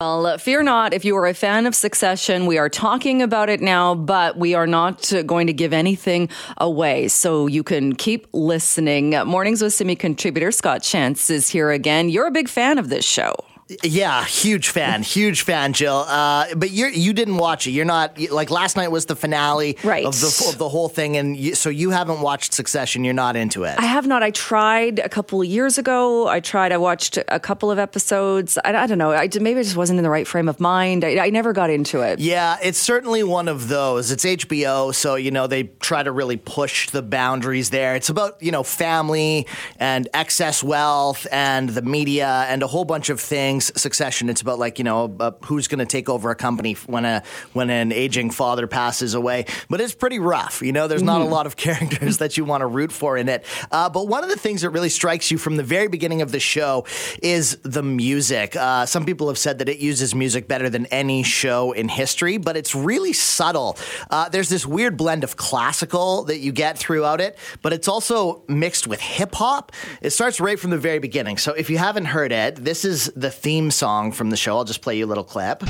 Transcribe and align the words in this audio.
Well, 0.00 0.26
uh, 0.26 0.38
fear 0.38 0.64
not. 0.64 0.92
If 0.92 1.04
you 1.04 1.16
are 1.18 1.26
a 1.28 1.34
fan 1.34 1.66
of 1.66 1.74
Succession, 1.76 2.46
we 2.46 2.58
are 2.58 2.68
talking 2.68 3.22
about 3.22 3.48
it 3.48 3.60
now, 3.60 3.94
but 3.94 4.36
we 4.36 4.52
are 4.52 4.66
not 4.66 5.12
uh, 5.12 5.22
going 5.22 5.46
to 5.46 5.52
give 5.52 5.72
anything 5.72 6.30
away. 6.58 7.06
So 7.06 7.46
you 7.46 7.62
can 7.62 7.94
keep 7.94 8.26
listening. 8.32 9.10
Mornings 9.24 9.62
with 9.62 9.72
Simi 9.72 9.94
contributor 9.94 10.50
Scott 10.50 10.80
Shantz 10.80 11.30
is 11.30 11.48
here 11.48 11.70
again. 11.70 12.08
You're 12.08 12.26
a 12.26 12.32
big 12.32 12.48
fan 12.48 12.78
of 12.78 12.88
this 12.88 13.04
show. 13.04 13.36
Yeah, 13.82 14.24
huge 14.24 14.68
fan, 14.68 15.02
huge 15.02 15.42
fan, 15.42 15.72
Jill. 15.72 16.04
Uh, 16.06 16.54
but 16.54 16.70
you 16.70 16.86
you 16.88 17.12
didn't 17.14 17.36
watch 17.36 17.66
it. 17.66 17.70
You're 17.70 17.86
not 17.86 18.18
like 18.30 18.50
last 18.50 18.76
night 18.76 18.90
was 18.90 19.06
the 19.06 19.16
finale 19.16 19.78
right. 19.82 20.04
of 20.04 20.20
the 20.20 20.46
of 20.50 20.58
the 20.58 20.68
whole 20.68 20.88
thing, 20.88 21.16
and 21.16 21.36
you, 21.36 21.54
so 21.54 21.70
you 21.70 21.90
haven't 21.90 22.20
watched 22.20 22.52
Succession. 22.52 23.04
You're 23.04 23.14
not 23.14 23.36
into 23.36 23.64
it. 23.64 23.78
I 23.78 23.86
have 23.86 24.06
not. 24.06 24.22
I 24.22 24.30
tried 24.32 24.98
a 24.98 25.08
couple 25.08 25.40
of 25.40 25.46
years 25.46 25.78
ago. 25.78 26.28
I 26.28 26.40
tried. 26.40 26.72
I 26.72 26.76
watched 26.76 27.18
a 27.28 27.40
couple 27.40 27.70
of 27.70 27.78
episodes. 27.78 28.58
I, 28.64 28.74
I 28.74 28.86
don't 28.86 28.98
know. 28.98 29.12
I 29.12 29.30
maybe 29.40 29.60
I 29.60 29.62
just 29.62 29.76
wasn't 29.76 29.98
in 29.98 30.02
the 30.02 30.10
right 30.10 30.26
frame 30.26 30.48
of 30.48 30.60
mind. 30.60 31.02
I, 31.02 31.26
I 31.26 31.30
never 31.30 31.54
got 31.54 31.70
into 31.70 32.02
it. 32.02 32.18
Yeah, 32.18 32.58
it's 32.62 32.78
certainly 32.78 33.22
one 33.22 33.48
of 33.48 33.68
those. 33.68 34.10
It's 34.10 34.26
HBO, 34.26 34.94
so 34.94 35.14
you 35.14 35.30
know 35.30 35.46
they 35.46 35.64
try 35.80 36.02
to 36.02 36.12
really 36.12 36.36
push 36.36 36.90
the 36.90 37.02
boundaries 37.02 37.70
there. 37.70 37.94
It's 37.94 38.10
about 38.10 38.42
you 38.42 38.52
know 38.52 38.62
family 38.62 39.46
and 39.78 40.06
excess 40.12 40.62
wealth 40.62 41.26
and 41.32 41.70
the 41.70 41.82
media 41.82 42.44
and 42.48 42.62
a 42.62 42.66
whole 42.66 42.84
bunch 42.84 43.08
of 43.08 43.20
things 43.20 43.53
things. 43.60 43.80
Succession. 43.80 44.28
It's 44.28 44.40
about 44.40 44.58
like 44.58 44.78
you 44.78 44.84
know 44.84 45.14
uh, 45.20 45.32
who's 45.44 45.68
going 45.68 45.78
to 45.78 45.86
take 45.86 46.08
over 46.08 46.30
a 46.30 46.34
company 46.34 46.74
when 46.86 47.04
a 47.04 47.22
when 47.52 47.70
an 47.70 47.92
aging 47.92 48.30
father 48.30 48.66
passes 48.66 49.14
away. 49.14 49.46
But 49.68 49.80
it's 49.80 49.94
pretty 49.94 50.18
rough. 50.18 50.62
You 50.62 50.72
know, 50.72 50.88
there's 50.88 51.02
not 51.02 51.20
mm-hmm. 51.20 51.30
a 51.30 51.34
lot 51.34 51.46
of 51.46 51.56
characters 51.64 52.18
that 52.18 52.36
you 52.36 52.44
want 52.44 52.62
to 52.62 52.66
root 52.66 52.92
for 52.92 53.16
in 53.16 53.28
it. 53.28 53.44
Uh, 53.70 53.88
but 53.88 54.08
one 54.08 54.24
of 54.24 54.30
the 54.30 54.38
things 54.38 54.62
that 54.62 54.70
really 54.70 54.88
strikes 54.88 55.30
you 55.30 55.38
from 55.38 55.56
the 55.56 55.62
very 55.62 55.88
beginning 55.88 56.22
of 56.22 56.32
the 56.32 56.40
show 56.40 56.84
is 57.22 57.56
the 57.62 57.82
music. 57.82 58.56
Uh, 58.56 58.86
some 58.86 59.04
people 59.04 59.28
have 59.28 59.38
said 59.38 59.58
that 59.58 59.68
it 59.68 59.78
uses 59.78 60.14
music 60.14 60.48
better 60.48 60.68
than 60.68 60.86
any 60.86 61.22
show 61.22 61.72
in 61.72 61.88
history, 61.88 62.38
but 62.38 62.56
it's 62.56 62.74
really 62.74 63.12
subtle. 63.12 63.76
Uh, 64.10 64.28
there's 64.28 64.48
this 64.48 64.66
weird 64.66 64.96
blend 64.96 65.24
of 65.24 65.36
classical 65.36 66.24
that 66.24 66.38
you 66.38 66.52
get 66.52 66.78
throughout 66.78 67.20
it, 67.20 67.38
but 67.62 67.72
it's 67.72 67.88
also 67.88 68.42
mixed 68.48 68.86
with 68.86 69.00
hip 69.00 69.34
hop. 69.34 69.72
It 70.02 70.10
starts 70.10 70.40
right 70.40 70.58
from 70.58 70.70
the 70.70 70.78
very 70.78 70.98
beginning. 70.98 71.38
So 71.38 71.52
if 71.52 71.70
you 71.70 71.78
haven't 71.78 72.06
heard 72.06 72.32
it, 72.32 72.56
this 72.56 72.84
is 72.84 73.12
the 73.14 73.30
theme 73.44 73.70
song 73.70 74.10
from 74.10 74.30
the 74.30 74.38
show. 74.38 74.56
I'll 74.56 74.64
just 74.64 74.80
play 74.80 74.96
you 74.96 75.04
a 75.04 75.06
little 75.06 75.22
clip. 75.22 75.60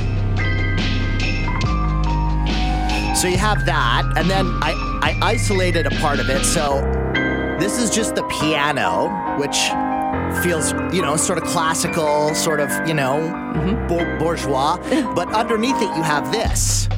So 3.17 3.27
you 3.27 3.37
have 3.37 3.67
that, 3.67 4.13
and 4.17 4.31
then 4.31 4.47
I, 4.63 5.01
I 5.03 5.19
isolated 5.21 5.85
a 5.85 5.91
part 5.97 6.21
of 6.21 6.31
it. 6.31 6.45
So 6.45 6.81
this 7.59 7.83
is 7.83 7.91
just 7.91 8.15
the 8.15 8.23
piano, 8.25 9.09
which 9.41 9.57
feels, 10.45 10.73
you 10.95 11.03
know, 11.03 11.17
sort 11.17 11.39
of 11.39 11.45
classical, 11.49 12.33
sort 12.37 12.61
of, 12.61 12.71
you 12.87 12.95
know, 12.95 13.17
mm-hmm. 13.57 14.19
bourgeois. 14.19 14.77
but 15.17 15.29
underneath 15.35 15.77
it, 15.83 15.97
you 15.97 16.03
have 16.03 16.31
this 16.31 16.89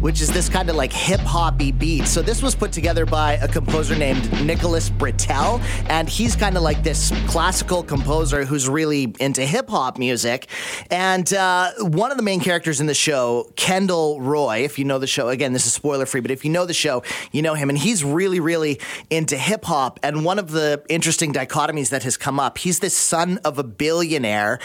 which 0.00 0.20
is 0.20 0.30
this 0.32 0.48
kind 0.48 0.68
of 0.70 0.76
like 0.76 0.92
hip 0.92 1.20
hoppy 1.20 1.72
beat. 1.72 2.06
So 2.06 2.22
this 2.22 2.42
was 2.42 2.54
put 2.54 2.72
together 2.72 3.06
by 3.06 3.34
a 3.34 3.48
composer 3.48 3.96
named 3.96 4.44
Nicholas 4.44 4.90
Britell, 4.90 5.60
and 5.88 6.08
he's 6.08 6.34
kind 6.34 6.56
of 6.56 6.62
like 6.62 6.82
this 6.82 7.12
classical 7.26 7.82
composer 7.82 8.44
who's 8.44 8.68
really 8.68 9.14
into 9.20 9.44
hip 9.44 9.68
hop 9.68 9.98
music. 9.98 10.46
And 10.90 11.32
uh, 11.32 11.72
one 11.78 12.10
of 12.10 12.16
the 12.16 12.22
main 12.22 12.40
characters 12.40 12.80
in 12.80 12.86
the 12.86 12.94
show, 12.94 13.52
Kendall 13.56 14.20
Roy, 14.20 14.58
if 14.64 14.78
you 14.78 14.84
know 14.84 14.98
the 14.98 15.06
show, 15.06 15.28
again, 15.28 15.52
this 15.52 15.66
is 15.66 15.72
spoiler 15.72 16.06
free, 16.06 16.20
but 16.20 16.30
if 16.30 16.44
you 16.44 16.50
know 16.50 16.66
the 16.66 16.74
show, 16.74 17.02
you 17.32 17.42
know 17.42 17.54
him, 17.54 17.68
and 17.68 17.78
he's 17.78 18.02
really, 18.04 18.40
really 18.40 18.80
into 19.10 19.36
hip 19.36 19.64
hop. 19.64 20.00
And 20.02 20.24
one 20.24 20.38
of 20.38 20.50
the 20.50 20.82
interesting 20.88 21.32
dichotomies 21.32 21.90
that 21.90 22.02
has 22.04 22.16
come 22.16 22.40
up, 22.40 22.58
he's 22.58 22.80
this 22.80 22.96
son 22.96 23.38
of 23.44 23.58
a 23.58 23.64
billionaire, 23.64 24.58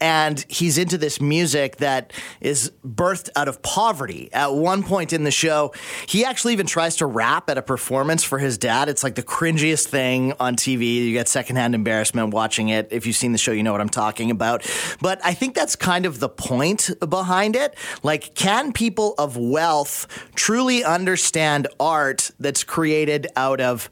and 0.00 0.44
he's 0.48 0.78
into 0.78 0.98
this 0.98 1.20
music 1.20 1.76
that 1.78 2.12
is 2.40 2.72
birthed 2.86 3.30
out 3.36 3.48
of 3.48 3.62
poverty. 3.62 4.28
At 4.32 4.54
one 4.54 4.82
point 4.82 5.12
in 5.12 5.24
the 5.24 5.30
show, 5.30 5.72
he 6.06 6.24
actually 6.24 6.52
even 6.52 6.66
tries 6.66 6.96
to 6.96 7.06
rap 7.06 7.50
at 7.50 7.58
a 7.58 7.62
performance 7.62 8.22
for 8.22 8.38
his 8.38 8.58
dad. 8.58 8.88
It's 8.88 9.02
like 9.02 9.14
the 9.14 9.22
cringiest 9.22 9.88
thing 9.88 10.32
on 10.38 10.56
TV. 10.56 10.96
You 10.96 11.12
get 11.12 11.28
secondhand 11.28 11.74
embarrassment 11.74 12.32
watching 12.32 12.68
it. 12.68 12.88
If 12.90 13.06
you've 13.06 13.16
seen 13.16 13.32
the 13.32 13.38
show, 13.38 13.52
you 13.52 13.62
know 13.62 13.72
what 13.72 13.80
I'm 13.80 13.88
talking 13.88 14.30
about. 14.30 14.68
But 15.00 15.20
I 15.24 15.34
think 15.34 15.54
that's 15.54 15.76
kind 15.76 16.06
of 16.06 16.20
the 16.20 16.28
point 16.28 16.90
behind 17.08 17.56
it. 17.56 17.76
Like, 18.02 18.34
can 18.34 18.72
people 18.72 19.14
of 19.18 19.36
wealth 19.36 20.06
truly 20.34 20.84
understand 20.84 21.68
art 21.80 22.30
that's 22.38 22.64
created 22.64 23.26
out 23.36 23.60
of 23.60 23.90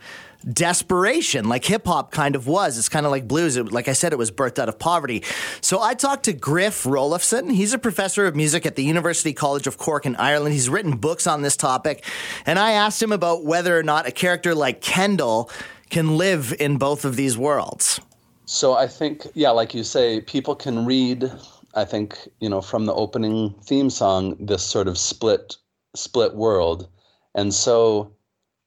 desperation, 0.52 1.48
like 1.48 1.64
hip 1.64 1.86
hop 1.86 2.12
kind 2.12 2.36
of 2.36 2.46
was. 2.46 2.78
It's 2.78 2.88
kind 2.88 3.06
of 3.06 3.12
like 3.12 3.26
blues. 3.26 3.56
It, 3.56 3.72
like 3.72 3.88
I 3.88 3.92
said, 3.92 4.12
it 4.12 4.16
was 4.16 4.30
birthed 4.30 4.58
out 4.58 4.68
of 4.68 4.78
poverty. 4.78 5.22
So 5.60 5.80
I 5.80 5.94
talked 5.94 6.24
to 6.24 6.32
Griff 6.32 6.84
Rollefson. 6.84 7.52
He's 7.52 7.72
a 7.72 7.78
professor 7.78 8.26
of 8.26 8.36
music 8.36 8.66
at 8.66 8.76
the 8.76 8.84
University 8.84 9.32
College 9.32 9.66
of 9.66 9.78
Cork 9.78 10.06
in 10.06 10.16
Ireland. 10.16 10.52
He's 10.52 10.68
written 10.68 10.96
books 10.96 11.26
on 11.26 11.42
this 11.42 11.56
topic. 11.56 12.04
And 12.44 12.58
I 12.58 12.72
asked 12.72 13.02
him 13.02 13.12
about 13.12 13.44
whether 13.44 13.78
or 13.78 13.82
not 13.82 14.06
a 14.06 14.12
character 14.12 14.54
like 14.54 14.80
Kendall 14.80 15.50
can 15.90 16.16
live 16.16 16.54
in 16.58 16.78
both 16.78 17.04
of 17.04 17.16
these 17.16 17.36
worlds. 17.38 18.00
So 18.44 18.74
I 18.74 18.86
think, 18.86 19.26
yeah, 19.34 19.50
like 19.50 19.74
you 19.74 19.82
say, 19.82 20.20
people 20.20 20.54
can 20.54 20.84
read, 20.84 21.30
I 21.74 21.84
think, 21.84 22.16
you 22.40 22.48
know, 22.48 22.60
from 22.60 22.86
the 22.86 22.94
opening 22.94 23.54
theme 23.64 23.90
song, 23.90 24.36
this 24.38 24.62
sort 24.62 24.88
of 24.88 24.96
split 24.98 25.56
split 25.96 26.34
world. 26.34 26.88
And 27.34 27.54
so 27.54 28.12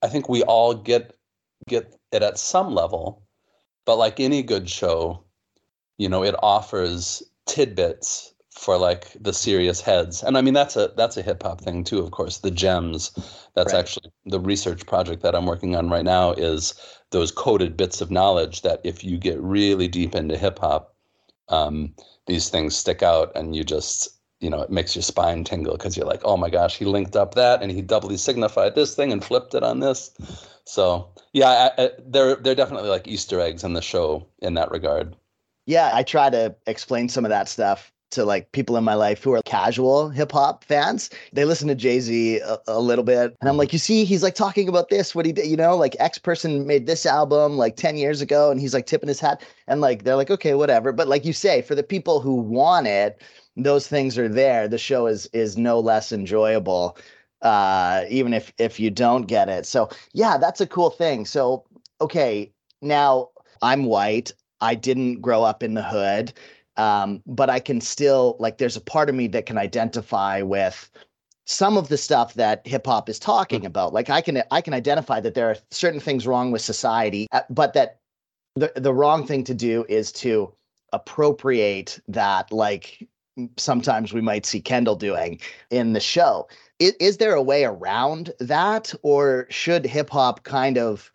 I 0.02 0.08
think 0.08 0.30
we 0.30 0.44
all 0.44 0.74
get 0.74 1.16
get 1.70 1.96
it 2.12 2.24
at 2.24 2.38
some 2.38 2.74
level, 2.74 3.24
but 3.86 3.98
like 3.98 4.20
any 4.20 4.44
good 4.44 4.70
show, 4.70 5.24
you 5.98 6.10
know, 6.10 6.24
it 6.24 6.36
offers 6.42 7.24
tidbits 7.46 8.34
for 8.52 8.78
like 8.78 9.16
the 9.20 9.32
serious 9.32 9.80
heads. 9.80 10.22
And 10.22 10.38
I 10.38 10.42
mean 10.42 10.54
that's 10.54 10.76
a 10.76 10.92
that's 10.98 11.16
a 11.16 11.22
hip 11.22 11.44
hop 11.44 11.62
thing 11.62 11.84
too, 11.84 12.00
of 12.00 12.12
course. 12.12 12.40
The 12.40 12.52
gems. 12.52 13.12
That's 13.56 13.74
right. 13.74 13.80
actually 13.80 14.12
the 14.26 14.40
research 14.40 14.86
project 14.86 15.24
that 15.24 15.36
I'm 15.36 15.46
working 15.46 15.76
on 15.76 15.90
right 15.90 16.04
now 16.04 16.34
is 16.34 16.74
those 17.12 17.32
coded 17.32 17.78
bits 17.78 18.02
of 18.02 18.12
knowledge 18.12 18.62
that 18.64 18.82
if 18.84 19.04
you 19.04 19.18
get 19.18 19.40
really 19.42 19.88
deep 19.88 20.14
into 20.14 20.38
hip 20.38 20.60
hop, 20.60 20.94
um, 21.48 21.96
these 22.28 22.50
things 22.50 22.76
stick 22.76 23.02
out 23.02 23.32
and 23.36 23.56
you 23.56 23.64
just 23.64 24.19
you 24.40 24.50
know, 24.50 24.62
it 24.62 24.70
makes 24.70 24.96
your 24.96 25.04
spine 25.04 25.44
tingle 25.44 25.76
because 25.78 25.98
you're 25.98 26.06
like, 26.06 26.22
oh 26.24 26.38
my 26.38 26.50
gosh, 26.50 26.78
he 26.78 26.86
linked 26.86 27.16
up 27.16 27.36
that 27.36 27.62
and 27.62 27.72
he 27.72 27.82
doubly 27.82 28.18
signified 28.18 28.76
this 28.76 28.96
thing 28.96 29.12
and 29.12 29.24
flipped 29.24 29.54
it 29.54 29.64
on 29.64 29.80
this. 29.80 30.12
So 30.66 31.10
yeah, 31.34 31.72
I, 31.78 31.84
I, 31.84 31.90
they're 32.06 32.36
they're 32.36 32.56
definitely 32.56 32.90
like 32.90 33.08
Easter 33.08 33.40
eggs 33.40 33.64
in 33.64 33.74
the 33.74 33.82
show 33.82 34.26
in 34.40 34.54
that 34.54 34.72
regard. 34.72 35.16
Yeah, 35.66 35.92
I 35.94 36.04
try 36.04 36.30
to 36.30 36.56
explain 36.68 37.10
some 37.10 37.26
of 37.26 37.30
that 37.30 37.50
stuff 37.50 37.92
to 38.12 38.26
like 38.26 38.52
people 38.54 38.76
in 38.76 38.84
my 38.84 38.96
life 38.96 39.24
who 39.24 39.34
are 39.34 39.42
casual 39.44 40.10
hip 40.10 40.32
hop 40.32 40.64
fans. 40.64 41.10
They 41.34 41.46
listen 41.46 41.68
to 41.68 41.76
Jay 41.76 42.00
Z 42.00 42.40
a, 42.40 42.58
a, 42.68 42.80
little 42.80 43.04
bit, 43.04 43.36
and 43.40 43.50
I'm 43.50 43.58
like, 43.58 43.72
you 43.72 43.80
see, 43.80 44.04
he's 44.04 44.24
like 44.24 44.36
talking 44.36 44.68
about 44.68 44.90
this, 44.90 45.14
what 45.14 45.26
he 45.26 45.32
did, 45.32 45.46
you 45.46 45.58
know, 45.58 45.76
like 45.76 45.96
X 46.00 46.18
person 46.18 46.66
made 46.66 46.88
this 46.88 47.06
album 47.06 47.58
like 47.58 47.76
10 47.76 47.98
years 47.98 48.22
ago, 48.22 48.50
and 48.50 48.60
he's 48.60 48.74
like 48.74 48.88
tipping 48.88 49.10
his 49.10 49.20
hat, 49.20 49.44
and 49.68 49.82
like 49.82 50.04
they're 50.04 50.16
like, 50.16 50.32
okay, 50.32 50.56
whatever. 50.56 50.92
But 50.92 51.08
like 51.08 51.26
you 51.26 51.34
say, 51.34 51.62
for 51.62 51.76
the 51.76 51.84
people 51.84 52.20
who 52.20 52.36
want 52.36 52.88
it, 52.88 53.22
those 53.64 53.88
things 53.88 54.18
are 54.18 54.30
there. 54.30 54.68
The 54.68 54.78
show 54.78 55.08
is 55.08 55.28
is 55.34 55.58
no 55.58 55.80
less 55.80 56.12
enjoyable 56.12 56.98
uh, 57.42 58.04
even 58.10 58.34
if 58.34 58.54
if 58.58 58.80
you 58.80 58.90
don't 58.90 59.24
get 59.24 59.50
it. 59.50 59.66
So 59.66 59.90
yeah, 60.14 60.38
that's 60.38 60.62
a 60.62 60.68
cool 60.68 60.90
thing. 60.90 61.26
So 61.26 61.66
okay, 62.02 62.52
now 62.82 63.30
I'm 63.62 63.86
white. 63.86 64.32
I 64.62 64.76
didn't 64.76 65.22
grow 65.22 65.44
up 65.44 65.64
in 65.64 65.74
the 65.74 65.84
hood, 65.84 66.34
um, 66.78 67.24
but 67.26 67.50
I 67.50 67.60
can 67.60 67.82
still 67.82 68.36
like. 68.40 68.58
There's 68.58 68.78
a 68.78 68.82
part 68.82 69.10
of 69.10 69.16
me 69.16 69.28
that 69.28 69.46
can 69.46 69.58
identify 69.58 70.42
with 70.42 70.90
some 71.46 71.78
of 71.78 71.88
the 71.90 71.98
stuff 71.98 72.34
that 72.36 72.66
hip 72.68 72.86
hop 72.86 73.10
is 73.10 73.20
talking 73.20 73.60
mm-hmm. 73.60 73.68
about. 73.68 73.94
Like 73.94 74.10
I 74.10 74.22
can 74.22 74.44
I 74.52 74.62
can 74.62 74.74
identify 74.74 75.20
that 75.22 75.34
there 75.34 75.50
are 75.50 75.58
certain 75.72 76.00
things 76.00 76.28
wrong 76.28 76.52
with 76.52 76.62
society, 76.62 77.28
uh, 77.32 77.42
but 77.50 77.74
that 77.74 78.00
the 78.56 78.72
the 78.76 78.94
wrong 78.94 79.26
thing 79.26 79.44
to 79.46 79.54
do 79.54 79.86
is 79.88 80.12
to 80.14 80.54
appropriate 80.92 82.00
that 82.08 82.52
like 82.52 83.08
sometimes 83.58 84.14
we 84.14 84.22
might 84.22 84.46
see 84.46 84.62
Kendall 84.62 84.96
doing 84.96 85.40
in 85.70 85.94
the 85.94 86.00
show. 86.00 86.48
Is, 86.80 86.94
is 87.00 87.18
there 87.18 87.34
a 87.34 87.42
way 87.42 87.64
around 87.64 88.32
that 88.40 88.94
or 89.04 89.46
should 89.50 89.86
hip 89.86 90.10
hop 90.10 90.44
kind 90.44 90.78
of 90.78 91.12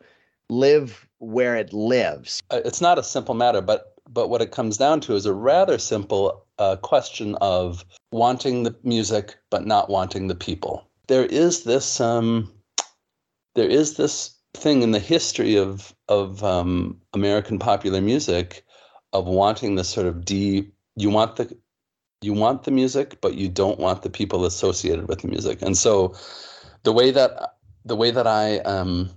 live 0.50 1.06
where 1.19 1.56
it 1.56 1.72
lives? 1.72 2.40
Uh, 2.50 2.60
it's 2.64 2.81
not 2.81 2.99
a 2.99 3.02
simple 3.02 3.34
matter 3.34 3.60
but 3.60 3.94
but 4.10 4.28
what 4.28 4.43
it 4.43 4.52
comes 4.52 4.76
down 4.76 5.00
to 5.00 5.14
is 5.14 5.26
a 5.26 5.32
rather 5.32 5.78
simple 5.78 6.44
uh, 6.58 6.76
question 6.76 7.37
of 7.40 7.84
wanting 8.12 8.62
the 8.62 8.76
music 8.82 9.37
but 9.50 9.66
not 9.66 9.88
wanting 9.88 10.28
the 10.28 10.34
people. 10.34 10.87
There 11.08 11.25
is 11.25 11.64
this 11.64 12.00
um, 12.00 12.52
there 13.54 13.69
is 13.69 13.96
this 13.96 14.34
thing 14.54 14.82
in 14.82 14.93
the 14.93 14.99
history 14.99 15.56
of 15.56 15.94
of 16.08 16.44
um, 16.44 17.00
American 17.12 17.58
popular 17.58 18.00
music 18.00 18.64
of 19.12 19.26
wanting 19.26 19.76
this 19.76 19.88
sort 19.88 20.06
of 20.06 20.25
deep 20.25 20.75
you 20.96 21.10
want 21.10 21.37
the 21.37 21.56
you 22.25 22.32
want 22.32 22.65
the 22.65 22.71
music, 22.71 23.21
but 23.21 23.35
you 23.35 23.49
don't 23.49 23.79
want 23.79 24.03
the 24.03 24.11
people 24.11 24.44
associated 24.44 25.09
with 25.09 25.21
the 25.21 25.29
music. 25.29 25.61
And 25.62 25.76
so, 25.76 26.15
the 26.82 26.93
way 26.93 27.11
that 27.11 27.56
the 27.85 27.97
way 27.97 28.11
that 28.11 28.26
I 28.26 28.59
um, 28.61 29.11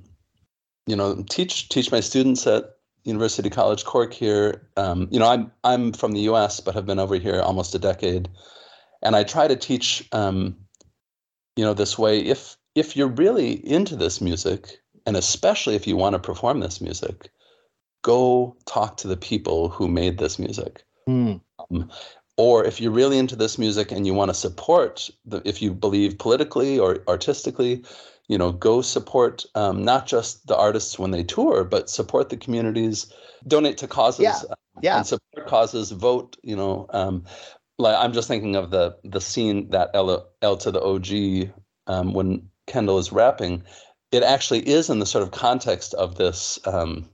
you 0.86 0.96
know 0.96 1.24
teach 1.30 1.70
teach 1.70 1.92
my 1.92 2.02
students 2.02 2.46
at 2.46 2.78
University 3.08 3.50
College 3.50 3.86
Cork 3.86 4.14
here. 4.14 4.68
Um, 4.76 5.08
you 5.10 5.20
know, 5.20 5.28
I'm 5.28 5.52
I'm 5.64 5.94
from 5.94 6.12
the 6.12 6.20
U.S., 6.22 6.60
but 6.60 6.76
have 6.76 6.86
been 6.86 7.00
over 7.00 7.16
here 7.16 7.42
almost 7.42 7.74
a 7.74 7.80
decade, 7.80 8.30
and 9.02 9.16
I 9.16 9.24
try 9.24 9.48
to 9.48 9.56
teach, 9.56 10.08
um, 10.12 10.56
you 11.56 11.64
know, 11.64 11.74
this 11.74 11.98
way. 11.98 12.20
If 12.20 12.58
if 12.76 12.98
you're 12.98 13.08
really 13.08 13.66
into 13.66 13.96
this 13.96 14.20
music, 14.20 14.82
and 15.06 15.16
especially 15.16 15.76
if 15.76 15.88
you 15.88 15.96
want 15.96 16.14
to 16.14 16.20
perform 16.20 16.60
this 16.60 16.82
music, 16.82 17.32
go 18.02 18.58
talk 18.66 18.98
to 18.98 19.08
the 19.08 19.18
people 19.18 19.70
who 19.70 19.88
made 19.88 20.18
this 20.18 20.38
music. 20.38 20.84
Mm. 21.08 21.40
Um, 21.72 21.90
or 22.38 22.64
if 22.64 22.80
you're 22.80 22.92
really 22.92 23.18
into 23.18 23.36
this 23.36 23.58
music 23.58 23.92
and 23.92 24.06
you 24.06 24.14
want 24.14 24.30
to 24.30 24.36
support, 24.36 25.10
the, 25.26 25.42
if 25.44 25.62
you 25.62 25.74
believe 25.74 26.20
politically 26.20 26.78
or 26.78 27.00
artistically, 27.08 27.84
you 28.28 28.38
know, 28.38 28.52
go 28.52 28.82
support 28.82 29.46
um, 29.56 29.84
not 29.84 30.06
just 30.06 30.46
the 30.48 30.56
artists 30.56 31.00
when 31.00 31.12
they 31.12 31.24
tour, 31.24 31.64
but 31.64 31.90
support 31.90 32.30
the 32.30 32.38
communities, 32.38 33.12
donate 33.48 33.78
to 33.78 33.88
causes, 33.88 34.24
yeah. 34.24 34.40
Uh, 34.50 34.56
yeah. 34.82 34.98
and 34.98 35.08
support 35.08 35.48
causes, 35.48 35.92
vote. 35.92 36.38
You 36.44 36.56
know, 36.56 36.86
um, 36.92 37.24
like 37.80 37.96
I'm 37.98 38.14
just 38.14 38.28
thinking 38.28 38.56
of 38.56 38.70
the 38.70 38.96
the 39.04 39.22
scene 39.22 39.70
that 39.70 39.90
L, 39.94 40.28
L 40.42 40.58
to 40.58 40.72
the 40.72 40.82
OG 40.82 41.52
um, 41.88 42.14
when 42.14 42.50
Kendall 42.68 43.00
is 43.00 43.12
rapping. 43.12 43.64
It 44.12 44.24
actually 44.24 44.68
is 44.68 44.90
in 44.90 45.00
the 45.00 45.06
sort 45.06 45.24
of 45.24 45.32
context 45.32 45.94
of 45.96 46.16
this 46.16 46.60
um, 46.66 47.10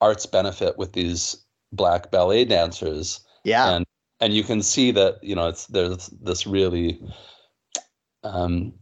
arts 0.00 0.26
benefit 0.26 0.76
with 0.76 0.92
these 0.92 1.36
black 1.72 2.10
ballet 2.10 2.44
dancers. 2.44 3.20
Yeah. 3.44 3.76
And 3.76 3.86
and 4.22 4.32
you 4.32 4.44
can 4.44 4.62
see 4.62 4.92
that 4.92 5.22
you 5.22 5.34
know 5.34 5.48
it's 5.48 5.66
there's 5.66 6.06
this 6.22 6.46
really 6.46 7.02
um, 8.22 8.72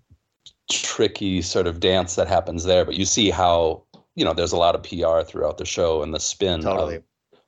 tricky 0.71 1.43
sort 1.43 1.67
of 1.67 1.81
dance 1.81 2.15
that 2.15 2.29
happens 2.29 2.65
there, 2.65 2.85
but 2.85 2.95
you 2.95 3.07
see 3.07 3.31
how 3.31 3.83
you 4.15 4.25
know 4.25 4.35
there's 4.35 4.53
a 4.53 4.59
lot 4.59 4.75
of 4.75 4.83
PR 4.83 5.23
throughout 5.27 5.59
the 5.59 5.65
show 5.65 6.03
and 6.03 6.15
the 6.15 6.21
spin 6.21 6.61
totally. 6.61 6.97
of, 6.97 7.03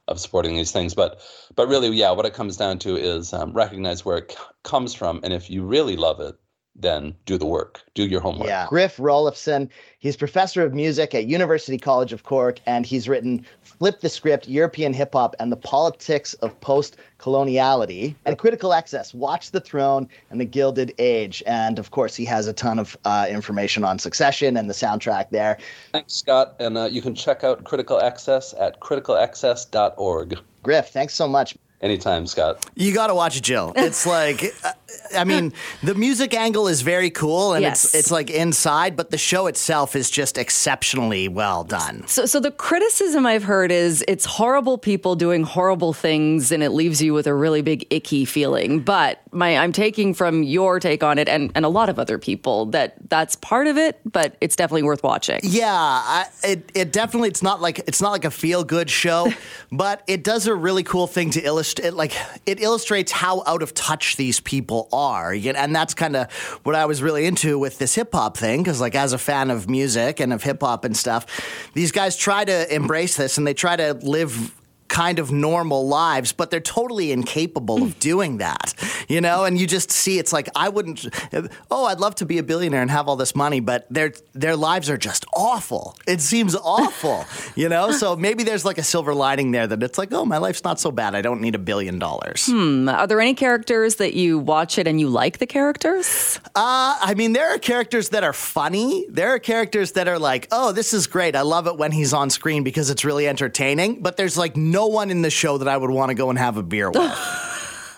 of 0.09 0.19
supporting 0.19 0.57
these 0.57 0.73
things. 0.73 0.95
But 0.95 1.21
but 1.55 1.69
really, 1.69 1.91
yeah, 1.91 2.11
what 2.11 2.27
it 2.27 2.35
comes 2.35 2.57
down 2.57 2.79
to 2.81 2.97
is 2.97 3.33
um, 3.35 3.53
recognize 3.53 4.05
where 4.05 4.19
it 4.19 4.33
c- 4.33 4.39
comes 4.65 4.95
from, 4.95 5.21
and 5.23 5.35
if 5.35 5.51
you 5.51 5.63
really 5.63 5.97
love 5.97 6.19
it, 6.19 6.35
then 6.75 7.15
do 7.27 7.37
the 7.37 7.47
work, 7.47 7.83
do 7.95 8.05
your 8.05 8.21
homework. 8.21 8.49
Yeah. 8.49 8.67
Griff 8.69 8.97
Rollefson, 8.97 9.69
he's 9.99 10.17
professor 10.17 10.63
of 10.63 10.73
music 10.73 11.15
at 11.15 11.27
University 11.27 11.79
College 11.79 12.13
of 12.13 12.25
Cork, 12.25 12.61
and 12.67 12.87
he's 12.87 13.09
written 13.09 13.45
Flip 13.63 14.01
the 14.01 14.09
Script, 14.09 14.49
European 14.49 14.93
Hip 14.93 15.13
Hop 15.13 15.37
and 15.39 15.53
the 15.53 15.57
Politics 15.57 16.35
of 16.35 16.59
Post 16.61 16.97
Coloniality, 17.19 18.15
and 18.25 18.39
Critical 18.39 18.73
Excess, 18.73 19.13
Watch 19.13 19.51
the 19.51 19.61
Throne 19.61 20.09
and 20.31 20.41
the 20.41 20.45
Gilded 20.45 20.95
Age. 20.99 21.43
And 21.47 21.79
of 21.79 21.91
course, 21.91 22.17
he 22.17 22.25
has 22.25 22.47
a 22.47 22.53
ton 22.53 22.79
of 22.79 22.97
uh, 23.05 23.27
information 23.29 23.85
on 23.85 23.99
Succession 23.99 24.57
and 24.57 24.69
the 24.69 24.75
soundtrack 24.75 25.31
there. 25.31 25.59
Thanks, 25.93 26.15
Scott. 26.15 26.57
And 26.59 26.79
uh, 26.79 26.85
you 26.87 27.03
can 27.03 27.15
check 27.15 27.45
out 27.45 27.65
Critical 27.65 28.01
Excess 28.01 28.55
at 28.59 28.81
criticalexcess.org. 28.81 30.39
Griff, 30.63 30.89
thanks 30.89 31.15
so 31.15 31.29
much. 31.29 31.57
Anytime, 31.83 32.29
Scott. 32.29 32.65
You 32.77 32.95
got 32.95 33.09
to 33.09 33.15
watch 33.15 33.43
Jill. 33.43 33.73
It's 33.75 34.07
like, 34.07 34.55
I 35.17 35.25
mean, 35.25 35.53
the 35.83 35.95
music 35.95 36.35
angle 36.35 36.69
is 36.69 36.83
very 36.83 37.11
cool, 37.11 37.53
and 37.55 37.63
Yes. 37.63 37.85
it's 37.85 37.95
it's 37.95 38.11
like 38.11 38.31
inside, 38.31 38.97
but 38.97 39.11
the 39.11 39.19
show 39.19 39.47
itself 39.47 39.95
is 39.95 40.11
just 40.11 40.39
exceptionally 40.39 41.29
well 41.29 41.65
done. 41.65 42.07
So, 42.07 42.25
so 42.27 42.41
the 42.41 42.51
criticism 42.51 43.27
I've 43.27 43.45
heard 43.45 43.71
is 43.71 44.05
it's 44.09 44.25
horrible 44.25 44.79
people 44.79 45.15
doing 45.17 45.43
horrible 45.45 45.93
things, 45.93 46.51
and 46.51 46.63
it 46.63 46.71
leaves 46.71 47.03
you 47.03 47.13
with 47.15 47.27
a 47.27 47.35
really 47.35 47.63
big 47.63 47.87
icky 47.91 48.25
feeling. 48.25 48.81
But 48.81 49.21
my, 49.33 49.57
I'm 49.59 49.73
taking 49.73 50.15
from 50.15 50.43
your 50.43 50.81
take 50.81 51.03
on 51.03 51.19
it, 51.19 51.29
and, 51.29 51.53
and 51.55 51.65
a 51.65 51.69
lot 51.69 51.89
of 51.89 51.99
other 51.99 52.19
people 52.19 52.67
that 52.67 52.95
that's 53.09 53.37
part 53.37 53.67
of 53.67 53.77
it, 53.77 54.01
but 54.05 54.37
it's 54.41 54.57
definitely 54.57 54.83
worth 54.85 55.03
watching. 55.03 55.41
Yeah, 55.43 55.69
I, 55.73 56.27
it 56.43 56.71
it 56.75 56.93
definitely 56.93 57.29
it's 57.29 57.43
not 57.43 57.61
like 57.61 57.81
it's 57.87 58.01
not 58.01 58.13
like 58.13 58.25
a 58.25 58.31
feel 58.31 58.65
good 58.65 58.89
show, 58.89 59.31
but 59.73 60.03
it 60.07 60.25
does 60.25 60.47
a 60.47 60.55
really 60.55 60.83
cool 60.83 61.07
thing 61.07 61.31
to 61.33 61.41
illustrate. 61.43 61.93
Like 61.95 62.15
it 62.47 62.61
illustrates 62.63 63.13
how 63.13 63.43
out 63.47 63.63
of 63.63 63.75
touch 63.75 64.17
these 64.17 64.41
people 64.41 64.82
are, 64.93 65.33
and 65.33 65.75
that's 65.75 65.95
kind 65.95 66.17
of 66.17 66.33
what 66.63 66.75
I 66.75 66.87
was 66.87 67.03
really 67.03 67.27
into 67.27 67.59
with 67.59 67.79
this 67.79 67.95
hip 67.95 68.13
hop 68.13 68.37
thing. 68.37 68.63
Because 68.63 68.81
like 68.81 68.95
as 68.95 69.13
a 69.13 69.19
fan 69.19 69.51
of 69.51 69.69
music 69.69 70.21
and 70.21 70.33
of 70.33 70.43
hip 70.43 70.61
hop 70.61 70.85
and 70.85 70.97
stuff, 70.97 71.27
these 71.75 71.93
guys 71.93 72.17
try 72.17 72.45
to 72.45 72.75
embrace 72.75 73.17
this 73.17 73.39
and 73.39 73.47
they 73.47 73.55
try 73.55 73.77
to 73.77 73.95
live 73.95 74.53
kind 74.93 75.19
of 75.19 75.33
normal 75.33 75.89
lives, 75.89 76.33
but 76.33 76.51
they're 76.51 76.61
totally 76.61 77.13
incapable 77.13 77.83
of 77.83 77.99
doing 77.99 78.37
that, 78.37 78.75
you 79.09 79.23
know? 79.23 79.45
And 79.45 79.59
you 79.59 79.67
just 79.67 79.91
see 79.91 80.19
it's 80.19 80.35
like, 80.35 80.51
I 80.55 80.69
wouldn't, 80.69 81.07
oh, 81.71 81.87
I'd 81.87 81.99
love 81.99 82.15
to 82.17 82.27
be 82.27 82.37
a 82.37 82.43
billionaire 82.43 82.83
and 82.83 82.91
have 82.91 83.09
all 83.09 83.17
this 83.17 83.35
money, 83.35 83.61
but 83.61 83.87
their, 83.89 84.13
their 84.35 84.55
lives 84.55 84.91
are 84.91 84.99
just 84.99 85.25
awful. 85.33 85.97
It 86.07 86.21
seems 86.21 86.55
awful, 86.55 87.25
you 87.57 87.71
know? 87.71 87.91
So 87.93 88.17
maybe 88.17 88.45
there's 88.45 88.67
like 88.67 88.77
a 88.77 88.83
silver 88.83 89.15
lining 89.15 89.51
there 89.51 89.67
that 89.67 89.83
it's 89.83 89.97
like, 89.97 90.13
oh, 90.13 90.27
my 90.27 90.37
life's 90.37 90.63
not 90.63 90.79
so 90.79 90.93
bad. 90.93 91.15
I 91.15 91.23
don't 91.23 91.41
need 91.41 91.55
a 91.55 91.59
billion 91.59 91.99
dollars. 91.99 92.47
Hmm. 92.47 92.87
Are 92.91 93.07
there 93.07 93.21
any 93.21 93.35
characters 93.35 93.97
that 93.97 94.13
you 94.13 94.39
watch 94.39 94.77
it 94.77 94.87
and 94.87 95.01
you 95.01 95.09
like 95.09 95.39
the 95.39 95.47
characters? 95.47 96.39
Uh, 96.55 96.99
I 97.01 97.15
mean, 97.17 97.33
there 97.33 97.49
are 97.49 97.59
characters 97.59 98.11
that 98.11 98.25
are 98.25 98.35
funny. 98.35 99.07
There 99.09 99.31
are 99.31 99.39
characters 99.39 99.93
that 99.93 100.07
are 100.07 100.19
like, 100.19 100.49
oh, 100.53 100.73
this 100.73 100.93
is 100.93 101.07
great. 101.07 101.35
I 101.35 101.41
love 101.41 101.67
it 101.67 101.79
when 101.79 101.93
he's 101.93 102.13
on 102.13 102.29
screen 102.29 102.63
because 102.63 102.91
it's 102.91 103.07
really 103.07 103.27
entertaining. 103.27 104.03
But 104.03 104.19
there's 104.19 104.37
like 104.37 104.55
no 104.83 104.89
one 104.89 105.11
in 105.11 105.23
the 105.23 105.31
show 105.31 105.59
that 105.59 105.69
I 105.69 105.77
would 105.77 105.91
want 105.91 106.11
to 106.11 106.15
go 106.15 106.31
and 106.31 106.39
have 106.39 106.57
a 106.57 106.63
beer 106.63 106.91
with. 106.91 107.49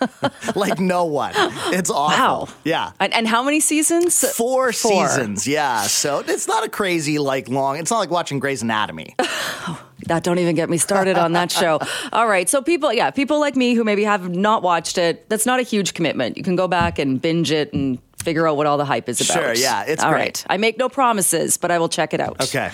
like 0.55 0.79
no 0.79 1.05
one. 1.05 1.33
It's 1.35 1.89
awful. 1.89 2.45
Wow. 2.47 2.47
Yeah. 2.63 2.91
And, 2.99 3.13
and 3.13 3.27
how 3.27 3.43
many 3.43 3.59
seasons? 3.59 4.19
Four, 4.35 4.71
Four. 4.71 5.07
seasons, 5.07 5.47
yeah. 5.47 5.83
So 5.83 6.19
it's 6.19 6.47
not 6.47 6.63
a 6.65 6.69
crazy 6.69 7.17
like 7.17 7.49
long. 7.49 7.77
It's 7.77 7.89
not 7.89 7.99
like 7.99 8.11
watching 8.11 8.39
Grey's 8.39 8.61
Anatomy. 8.61 9.15
That 10.07 10.23
don't 10.23 10.37
even 10.37 10.55
get 10.55 10.69
me 10.69 10.77
started 10.77 11.17
on 11.17 11.31
that 11.31 11.49
show. 11.49 11.79
All 12.13 12.27
right. 12.27 12.47
So 12.47 12.61
people, 12.61 12.93
yeah, 12.93 13.09
people 13.09 13.39
like 13.39 13.55
me 13.55 13.73
who 13.73 13.83
maybe 13.83 14.03
have 14.03 14.29
not 14.29 14.61
watched 14.61 14.99
it, 14.99 15.27
that's 15.29 15.47
not 15.47 15.59
a 15.59 15.63
huge 15.63 15.95
commitment. 15.95 16.37
You 16.37 16.43
can 16.43 16.55
go 16.55 16.67
back 16.67 16.99
and 16.99 17.19
binge 17.19 17.49
it 17.51 17.73
and 17.73 17.97
figure 18.19 18.47
out 18.47 18.55
what 18.55 18.67
all 18.67 18.77
the 18.77 18.85
hype 18.85 19.09
is 19.09 19.19
about. 19.19 19.33
Sure, 19.33 19.53
yeah, 19.55 19.83
it's 19.87 20.03
All 20.03 20.11
great. 20.11 20.19
right. 20.19 20.45
I 20.47 20.57
make 20.57 20.77
no 20.77 20.89
promises, 20.89 21.57
but 21.57 21.71
I 21.71 21.79
will 21.79 21.89
check 21.89 22.13
it 22.13 22.19
out. 22.19 22.39
Okay. 22.39 22.69